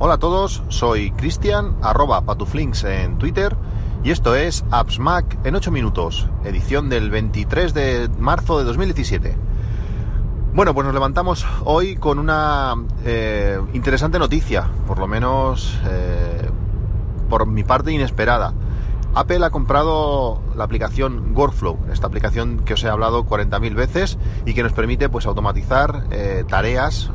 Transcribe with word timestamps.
Hola 0.00 0.14
a 0.14 0.18
todos, 0.18 0.62
soy 0.68 1.10
Cristian, 1.10 1.74
arroba 1.82 2.20
patuflinks 2.20 2.84
en 2.84 3.18
Twitter 3.18 3.56
y 4.04 4.12
esto 4.12 4.36
es 4.36 4.64
Apps 4.70 5.00
Mac 5.00 5.36
en 5.42 5.56
8 5.56 5.72
minutos, 5.72 6.28
edición 6.44 6.88
del 6.88 7.10
23 7.10 7.74
de 7.74 8.08
marzo 8.16 8.60
de 8.60 8.64
2017. 8.64 9.34
Bueno, 10.54 10.72
pues 10.72 10.84
nos 10.84 10.94
levantamos 10.94 11.44
hoy 11.64 11.96
con 11.96 12.20
una 12.20 12.76
eh, 13.04 13.60
interesante 13.72 14.20
noticia, 14.20 14.68
por 14.86 15.00
lo 15.00 15.08
menos 15.08 15.76
eh, 15.90 16.48
por 17.28 17.48
mi 17.48 17.64
parte 17.64 17.90
inesperada. 17.90 18.54
Apple 19.16 19.44
ha 19.44 19.50
comprado 19.50 20.40
la 20.54 20.62
aplicación 20.62 21.34
Workflow, 21.34 21.76
esta 21.90 22.06
aplicación 22.06 22.60
que 22.60 22.74
os 22.74 22.84
he 22.84 22.88
hablado 22.88 23.24
40.000 23.24 23.74
veces 23.74 24.16
y 24.46 24.54
que 24.54 24.62
nos 24.62 24.72
permite 24.74 25.08
pues 25.08 25.26
automatizar 25.26 26.04
eh, 26.12 26.44
tareas 26.46 27.10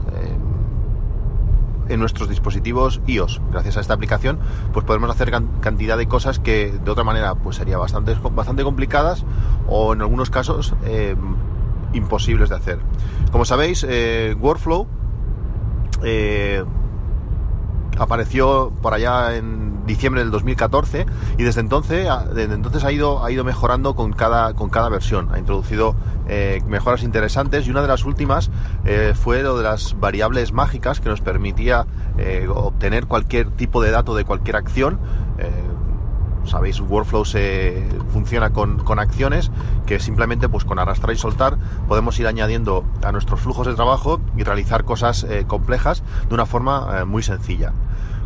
en 1.94 2.00
nuestros 2.00 2.28
dispositivos 2.30 3.02
iOS. 3.08 3.42
Gracias 3.52 3.78
a 3.78 3.82
esta 3.82 3.94
aplicación, 3.94 4.40
pues 4.74 4.86
podemos 4.86 5.10
hacer 5.10 5.32
cantidad 5.62 5.98
de 5.98 6.08
cosas 6.08 6.40
que 6.40 6.72
de 6.84 6.92
otra 6.92 7.04
manera 7.04 7.36
pues 7.36 7.58
sería 7.58 7.78
bastante, 7.78 8.16
bastante 8.32 8.64
complicadas 8.64 9.26
o 9.68 9.94
en 9.94 10.02
algunos 10.02 10.30
casos 10.30 10.76
eh, 10.86 11.16
imposibles 11.94 12.50
de 12.50 12.56
hacer. 12.56 12.80
Como 13.32 13.46
sabéis, 13.46 13.86
eh, 13.88 14.36
Workflow 14.40 14.88
eh, 16.04 16.64
apareció 17.98 18.72
por 18.82 18.94
allá 18.94 19.36
en 19.36 19.73
diciembre 19.86 20.22
del 20.22 20.32
2014 20.32 21.06
y 21.38 21.44
desde 21.44 21.62
entonces, 21.62 22.08
desde 22.34 22.54
entonces 22.54 22.84
ha 22.84 22.92
ido, 22.92 23.44
mejorando 23.44 23.96
con 23.96 24.14
cada, 24.14 24.90
versión. 24.90 25.30
Ha 25.34 25.40
introducido 25.40 25.96
eh, 26.28 26.62
mejoras 26.68 27.04
interesantes 27.04 27.68
y 27.68 27.72
una 27.72 27.82
de 27.82 27.88
las 27.88 28.06
últimas 28.06 28.50
eh, 28.86 29.14
fue 29.16 29.42
lo 29.44 29.58
de 29.58 29.64
las 29.64 30.00
variables 30.00 30.54
mágicas 30.54 31.00
que 31.00 31.10
nos 31.10 31.22
permitía 31.22 31.86
eh, 32.18 32.48
obtener 32.54 33.08
cualquier 33.08 33.52
tipo 33.52 33.82
de 33.82 33.92
dato 33.92 34.16
de 34.16 34.26
cualquier 34.26 34.56
acción 34.56 35.00
sabéis, 36.46 36.82
Workflow 36.82 37.24
se 37.24 37.88
funciona 38.12 38.52
con, 38.52 38.84
acciones 39.00 39.50
que 39.86 40.02
simplemente 40.02 40.50
pues 40.50 40.66
con 40.66 40.78
arrastrar 40.78 41.16
y 41.16 41.18
soltar 41.18 41.58
podemos 41.88 42.20
ir 42.20 42.28
añadiendo 42.28 42.84
a 43.02 43.14
nuestros 43.14 43.40
flujos 43.40 43.66
de 43.66 43.76
trabajo 43.76 44.20
y 44.36 44.44
realizar 44.44 44.84
cosas 44.84 45.26
complejas 45.48 46.04
de 46.28 46.34
una 46.34 46.46
forma 46.46 47.06
muy 47.06 47.24
sencilla. 47.24 47.72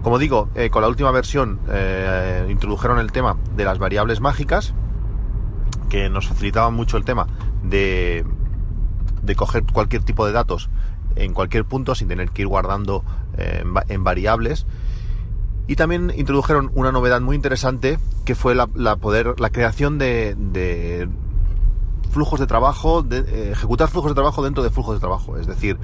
Como 0.07 0.19
digo, 0.19 0.47
eh, 0.55 0.69
con 0.69 0.83
la 0.83 0.87
última 0.87 1.11
versión 1.11 1.59
introdujeron 2.47 2.99
el 2.99 3.11
tema 3.11 3.35
de 3.57 3.65
las 3.65 3.77
variables 3.77 4.21
mágicas 4.21 4.73
que 5.89 6.09
nos 6.09 6.29
facilitaban 6.29 6.73
mucho 6.73 6.95
el 6.95 7.03
tema 7.03 7.27
de, 7.61 8.23
de 9.21 9.35
coger 9.35 9.65
cualquier 9.65 10.03
tipo 10.03 10.25
de 10.25 10.31
datos 10.31 10.69
en 11.17 11.33
cualquier 11.33 11.65
punto 11.65 11.93
sin 11.93 12.07
tener 12.07 12.29
que 12.29 12.43
ir 12.43 12.47
guardando 12.47 13.03
en 13.35 14.05
variables. 14.05 14.65
Y 15.67 15.75
también 15.75 16.13
introdujeron 16.15 16.71
una 16.73 16.93
novedad 16.93 17.19
muy 17.19 17.35
interesante 17.35 17.99
que 18.23 18.33
fue 18.33 18.55
la, 18.55 18.67
poder, 18.95 19.37
la 19.41 19.49
creación 19.49 19.97
de, 19.97 21.09
flujos 22.17 22.39
de 22.39 22.47
trabajo, 22.47 23.03
de, 23.03 23.19
eh, 23.19 23.51
ejecutar 23.51 23.89
flujos 23.89 24.09
de 24.09 24.15
trabajo 24.15 24.43
dentro 24.43 24.63
de 24.63 24.71
flujos 24.71 24.95
de 24.95 24.99
trabajo, 24.99 25.37
es 25.37 25.45
decir, 25.45 25.77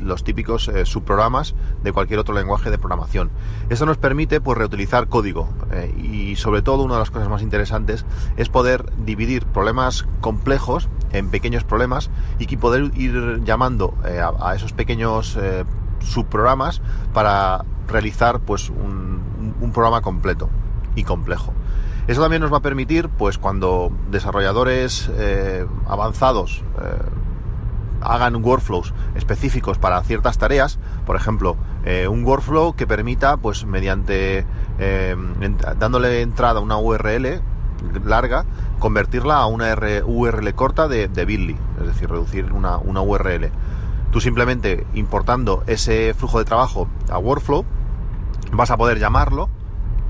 los 0.00 0.24
típicos 0.24 0.66
eh, 0.66 0.84
subprogramas 0.84 1.54
de 1.84 1.92
cualquier 1.92 2.18
otro 2.18 2.34
lenguaje 2.34 2.68
de 2.68 2.78
programación. 2.78 3.30
Esto 3.68 3.86
nos 3.86 3.96
permite 3.96 4.40
pues 4.40 4.58
reutilizar 4.58 5.06
código 5.06 5.48
eh, 5.70 5.94
y 5.96 6.34
sobre 6.34 6.62
todo 6.62 6.82
una 6.82 6.94
de 6.94 6.98
las 6.98 7.12
cosas 7.12 7.28
más 7.28 7.42
interesantes 7.42 8.04
es 8.36 8.48
poder 8.48 8.92
dividir 9.04 9.46
problemas 9.46 10.04
complejos 10.20 10.88
en 11.12 11.30
pequeños 11.30 11.62
problemas 11.62 12.10
y 12.40 12.46
que 12.46 12.58
poder 12.58 12.90
ir 12.96 13.44
llamando 13.44 13.94
a, 14.02 14.50
a, 14.50 14.56
esos 14.56 14.72
pequeños 14.72 15.38
subprogramas 16.00 16.82
para 17.14 17.64
realizar 17.86 18.40
pues 18.40 18.68
un, 18.68 19.70
programa 19.72 20.00
completo 20.00 20.50
y 20.96 21.04
complejo. 21.04 21.52
Eso 22.08 22.22
también 22.22 22.40
nos 22.40 22.50
va 22.50 22.56
a 22.56 22.62
permitir, 22.62 23.10
pues 23.10 23.36
cuando 23.36 23.92
desarrolladores 24.10 25.10
eh, 25.12 25.66
avanzados 25.86 26.64
eh, 26.80 27.02
hagan 28.00 28.42
workflows 28.42 28.94
específicos 29.14 29.76
para 29.76 30.02
ciertas 30.02 30.38
tareas, 30.38 30.78
por 31.04 31.16
ejemplo, 31.16 31.58
eh, 31.84 32.08
un 32.08 32.24
workflow 32.24 32.74
que 32.74 32.86
permita, 32.86 33.36
pues 33.36 33.66
mediante 33.66 34.46
dándole 35.78 36.22
entrada 36.22 36.60
a 36.60 36.62
una 36.62 36.78
URL 36.78 37.42
larga, 38.04 38.46
convertirla 38.78 39.36
a 39.36 39.46
una 39.46 39.76
URL 40.06 40.54
corta 40.54 40.88
de, 40.88 41.08
de 41.08 41.22
es 41.80 41.86
decir, 41.86 42.08
reducir 42.08 42.52
una, 42.52 42.78
una 42.78 43.02
URL. 43.02 43.50
Tú 44.12 44.22
simplemente 44.22 44.86
importando 44.94 45.62
ese 45.66 46.14
flujo 46.14 46.38
de 46.38 46.46
trabajo 46.46 46.88
a 47.10 47.18
Workflow, 47.18 47.66
vas 48.52 48.70
a 48.70 48.78
poder 48.78 48.98
llamarlo 48.98 49.50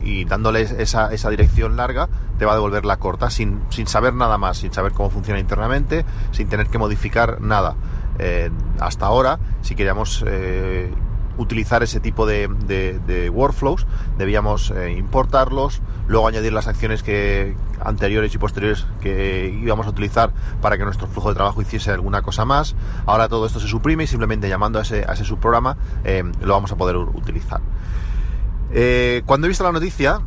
y 0.03 0.25
dándole 0.25 0.63
esa, 0.63 1.13
esa 1.13 1.31
dirección 1.31 1.77
larga 1.77 2.09
te 2.39 2.45
va 2.45 2.53
a 2.53 2.55
devolver 2.55 2.85
la 2.85 2.99
corta 2.99 3.31
sin, 3.31 3.63
sin, 3.71 3.87
saber 3.87 4.15
nada 4.15 4.39
más, 4.39 4.59
sin 4.59 4.73
saber 4.73 4.93
cómo 4.93 5.11
funciona 5.11 5.41
internamente, 5.41 6.05
sin 6.31 6.49
tener 6.49 6.69
que 6.69 6.79
modificar 6.79 7.41
nada. 7.41 7.77
Eh, 8.19 8.51
hasta 8.81 9.07
ahora, 9.07 9.39
si 9.63 9.75
queríamos 9.75 10.25
eh, 10.27 10.93
utilizar 11.37 11.83
ese 11.83 12.01
tipo 12.01 12.27
de, 12.27 13.31
workflows, 13.33 13.87
debíamos 14.19 14.71
eh, 14.71 14.93
importarlos, 14.93 15.81
luego 16.09 16.27
añadir 16.27 16.53
las 16.53 16.67
acciones 16.67 17.03
que 17.03 17.57
anteriores 17.81 18.35
y 18.35 18.39
posteriores 18.39 18.87
que 19.01 19.57
íbamos 19.63 19.87
a 19.87 19.91
utilizar 19.91 20.33
para 20.61 20.77
que 20.77 20.85
nuestro 20.85 21.07
flujo 21.07 21.29
de 21.29 21.37
trabajo 21.37 21.63
hiciese 21.63 21.93
alguna 21.93 22.23
cosa 22.23 22.45
más. 22.45 22.75
Ahora 23.07 23.29
todo 23.29 23.47
esto 23.47 23.61
se 23.61 23.69
suprime 23.69 24.05
y 24.05 24.07
simplemente 24.09 24.49
llamando 24.49 24.81
a 24.81 24.83
ese, 24.83 25.05
subprograma 25.25 25.77
lo 26.41 26.53
vamos 26.53 26.73
a 26.73 26.77
poder 26.77 26.97
utilizar. 26.97 27.61
Eh, 28.71 29.23
cuando 29.27 29.47
he 29.47 29.49
visto 29.49 29.65
la 29.65 29.73
noticia, 29.73 30.21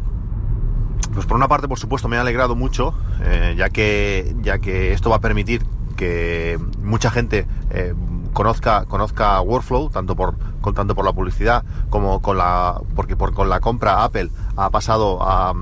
pues 1.14 1.26
por 1.26 1.38
una 1.38 1.48
parte, 1.48 1.68
por 1.68 1.80
supuesto, 1.80 2.08
me 2.08 2.18
ha 2.18 2.22
alegrado 2.22 2.56
mucho, 2.56 2.94
ya, 3.56 3.70
que, 3.70 4.36
ya 4.42 4.60
que 4.60 4.94
esto 4.94 5.10
va 5.10 5.18
a 5.18 5.22
permitir 5.22 5.64
que 5.96 6.60
mucha 6.82 7.12
gente 7.12 7.46
conozca, 8.34 8.86
conozca 8.86 9.42
Workflow, 9.42 9.90
tanto 9.90 10.16
por, 10.16 10.36
tanto 10.74 10.96
por 10.96 11.06
la 11.06 11.14
publicidad 11.14 11.64
como 11.90 12.22
con 12.22 12.38
la, 12.38 12.82
porque 12.96 13.16
por, 13.16 13.34
con 13.34 13.50
la 13.50 13.60
compra 13.60 14.04
Apple 14.04 14.30
ha 14.56 14.70
pasado 14.70 15.22
a, 15.22 15.54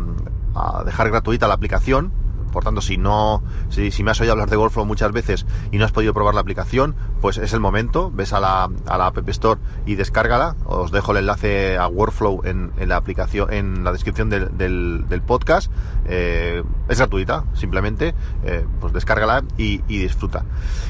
a 0.55 0.83
dejar 0.83 1.09
gratuita 1.09 1.47
la 1.47 1.55
aplicación 1.55 2.11
por 2.49 2.63
tanto, 2.63 2.81
si 2.81 2.97
no, 2.97 3.41
si, 3.69 4.03
me 4.03 4.11
has 4.11 4.21
oído 4.21 4.33
hablar 4.33 4.49
de 4.49 4.57
Workflow 4.57 4.85
muchas 4.85 5.11
veces 5.11 5.45
y 5.71 5.77
no 5.77 5.85
has 5.85 5.91
podido 5.91 6.13
probar 6.13 6.33
la 6.35 6.41
aplicación, 6.41 6.95
pues 7.21 7.37
es 7.37 7.53
el 7.53 7.59
momento. 7.59 8.11
Ves 8.11 8.33
a 8.33 8.39
la, 8.39 8.69
a 8.85 8.97
la 8.97 9.07
App 9.07 9.29
Store 9.29 9.59
y 9.85 9.95
descárgala. 9.95 10.55
Os 10.65 10.91
dejo 10.91 11.11
el 11.11 11.19
enlace 11.19 11.77
a 11.77 11.87
Workflow 11.87 12.41
en, 12.45 12.71
la 12.87 12.97
aplicación, 12.97 13.51
en 13.53 13.83
la 13.83 13.91
descripción 13.91 14.29
del, 14.29 14.57
del, 14.57 15.21
podcast. 15.21 15.71
Eh, 16.05 16.63
es 16.87 16.97
gratuita, 16.97 17.45
simplemente, 17.53 18.15
eh, 18.43 18.65
pues 18.79 18.93
descárgala 18.93 19.43
y, 19.57 19.79
disfruta. 19.87 20.45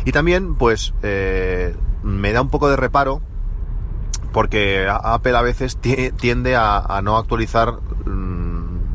Y 0.06 0.12
también, 0.12 0.56
pues, 0.56 0.94
eh, 1.04 1.76
me 2.04 2.32
da 2.32 2.42
un 2.42 2.50
poco 2.50 2.70
de 2.70 2.76
reparo 2.76 3.22
porque 4.32 4.88
Apple 4.88 5.36
a 5.36 5.42
veces 5.42 5.78
tiende 5.78 6.56
a, 6.56 6.78
a 6.78 7.02
no 7.02 7.18
actualizar 7.18 7.80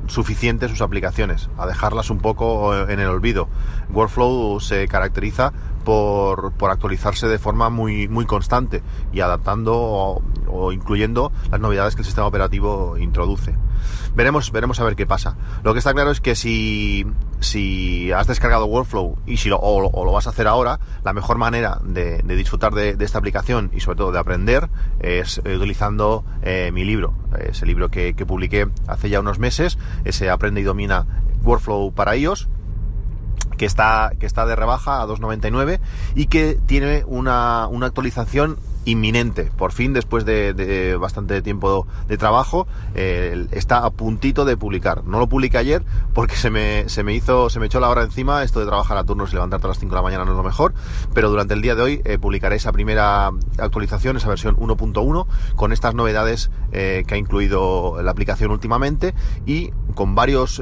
suficiente 0.07 0.69
sus 0.69 0.81
aplicaciones, 0.81 1.49
a 1.59 1.67
dejarlas 1.67 2.11
un 2.11 2.19
poco 2.19 2.77
en 2.89 3.01
el 3.01 3.09
olvido. 3.09 3.49
Workflow 3.91 4.61
se 4.61 4.87
caracteriza 4.89 5.53
por, 5.85 6.53
por 6.53 6.71
actualizarse 6.71 7.29
de 7.29 7.39
forma 7.39 7.71
muy, 7.71 8.09
muy 8.09 8.27
constante 8.27 8.83
y 9.13 9.21
adaptando 9.21 10.23
o, 10.47 10.73
incluyendo 10.73 11.33
las 11.51 11.61
novedades 11.61 11.95
que 11.95 12.03
el 12.03 12.07
sistema 12.07 12.27
operativo 12.27 12.97
introduce. 12.99 13.55
Veremos, 14.15 14.51
veremos 14.53 14.81
a 14.81 14.85
ver 14.85 14.97
qué 14.97 15.07
pasa. 15.07 15.37
Lo 15.63 15.73
que 15.73 15.79
está 15.79 15.93
claro 15.93 16.11
es 16.11 16.21
que 16.21 16.35
si, 16.35 17.07
si 17.41 18.13
has 18.13 18.27
descargado 18.27 18.67
Workflow 18.67 19.19
y 19.27 19.37
si 19.37 19.49
lo, 19.49 19.59
o, 19.59 20.05
lo 20.05 20.13
vas 20.13 20.27
a 20.27 20.31
hacer 20.31 20.47
ahora, 20.47 20.81
la 21.05 21.13
mejor 21.13 21.39
manera 21.39 21.81
de, 21.85 22.23
disfrutar 22.23 22.73
de, 22.73 22.97
esta 22.99 23.19
aplicación 23.19 23.71
y 23.75 23.81
sobre 23.81 23.99
todo 23.99 24.13
de 24.13 24.19
aprender 24.19 24.71
es 25.01 25.39
utilizando 25.39 26.25
eh, 26.43 26.71
mi 26.73 26.85
libro, 26.85 27.15
ese 27.39 27.67
libro 27.67 27.91
que, 27.91 28.15
que 28.15 28.25
publiqué 28.25 28.69
hace 28.87 29.11
ya 29.11 29.21
unos 29.21 29.39
meses, 29.39 29.79
ese 30.05 30.31
Aprende 30.31 30.61
y 30.61 30.65
Domina 30.65 31.07
Workflow 31.43 31.93
para 31.93 32.17
iOS 32.17 32.49
que 33.57 33.67
está, 33.67 34.13
que 34.19 34.27
está 34.27 34.47
de 34.47 34.57
rebaja 34.57 35.01
a 35.03 35.07
2,99 35.07 35.81
y 36.15 36.27
que 36.27 36.59
tiene 36.67 37.05
una, 37.07 37.67
una 37.69 37.87
actualización 37.87 38.59
inminente. 38.85 39.51
Por 39.57 39.73
fin, 39.73 39.93
después 39.93 40.25
de, 40.25 40.97
bastante 41.01 41.43
tiempo 41.43 41.87
de 42.09 42.17
trabajo, 42.17 42.67
eh, 42.95 43.47
está 43.53 43.85
a 43.85 43.91
puntito 43.91 44.45
de 44.45 44.57
publicar. 44.57 45.05
No 45.05 45.19
lo 45.19 45.29
publiqué 45.29 45.59
ayer 45.59 45.83
porque 46.13 46.37
se 46.37 46.51
me, 46.51 46.89
se 46.89 47.03
me 47.03 47.15
hizo, 47.15 47.51
se 47.51 47.61
me 47.61 47.67
echó 47.67 47.81
la 47.81 47.89
hora 47.89 48.03
encima. 48.03 48.43
Esto 48.43 48.61
de 48.61 48.67
trabajar 48.67 48.97
a 48.97 49.05
turnos 49.05 49.31
y 49.31 49.35
levantarte 49.35 49.67
a 49.67 49.69
las 49.69 49.79
5 49.79 49.91
de 49.91 49.97
la 49.97 50.03
mañana 50.03 50.25
no 50.25 50.33
es 50.33 50.37
lo 50.37 50.43
mejor. 50.43 50.75
Pero 51.13 51.31
durante 51.31 51.55
el 51.55 51.63
día 51.63 51.75
de 51.75 51.83
hoy 51.83 52.03
eh, 52.05 52.19
publicaré 52.19 52.57
esa 52.57 52.73
primera 52.73 53.31
actualización, 53.59 54.17
esa 54.17 54.29
versión 54.29 54.57
1.1, 54.57 55.27
con 55.57 55.73
estas 55.73 55.95
novedades 55.95 56.51
eh, 56.73 57.05
que 57.07 57.15
ha 57.15 57.19
incluido 57.19 58.03
la 58.03 58.11
aplicación 58.11 58.51
últimamente 58.51 59.15
y 59.47 59.71
con 59.95 60.15
varios 60.15 60.61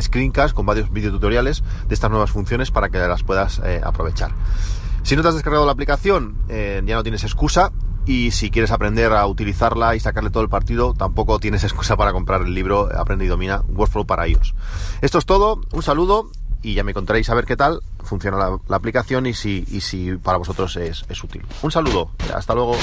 screencasts, 0.00 0.52
con 0.52 0.66
varios 0.66 0.92
videotutoriales 0.92 1.62
de 1.88 1.94
estas 1.94 2.10
nuevas 2.10 2.30
funciones 2.30 2.70
para 2.70 2.90
que 2.90 2.98
las 2.98 3.22
puedas 3.22 3.60
aprovechar. 3.82 4.32
Si 5.02 5.16
no 5.16 5.22
te 5.22 5.28
has 5.28 5.34
descargado 5.34 5.66
la 5.66 5.72
aplicación, 5.72 6.36
eh, 6.48 6.82
ya 6.84 6.96
no 6.96 7.02
tienes 7.02 7.24
excusa 7.24 7.72
Y 8.06 8.30
si 8.30 8.50
quieres 8.50 8.70
aprender 8.70 9.12
a 9.12 9.26
utilizarla 9.26 9.94
y 9.94 10.00
sacarle 10.00 10.30
todo 10.30 10.42
el 10.42 10.48
partido, 10.48 10.94
tampoco 10.94 11.38
tienes 11.38 11.64
excusa 11.64 11.96
para 11.96 12.12
comprar 12.12 12.42
el 12.42 12.54
libro 12.54 12.88
Aprende 12.96 13.26
y 13.26 13.28
Domina 13.28 13.62
Workflow 13.68 14.06
para 14.06 14.26
iOS. 14.26 14.54
Esto 15.02 15.18
es 15.18 15.26
todo, 15.26 15.60
un 15.72 15.82
saludo 15.82 16.30
y 16.62 16.74
ya 16.74 16.84
me 16.84 16.94
contaréis 16.94 17.28
a 17.30 17.34
ver 17.34 17.44
qué 17.44 17.56
tal 17.56 17.80
funciona 18.02 18.38
la, 18.38 18.76
aplicación 18.76 19.26
y 19.26 19.34
si, 19.34 19.64
y 19.70 19.80
si 19.80 20.16
para 20.16 20.38
vosotros 20.38 20.76
es, 20.76 21.04
es 21.08 21.22
útil. 21.22 21.42
Un 21.62 21.70
saludo, 21.70 22.10
hasta 22.34 22.54
luego. 22.54 22.76